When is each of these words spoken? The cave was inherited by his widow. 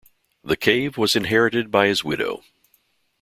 The 0.43 0.57
cave 0.57 0.97
was 0.97 1.15
inherited 1.15 1.69
by 1.69 1.85
his 1.85 2.03
widow. 2.03 2.41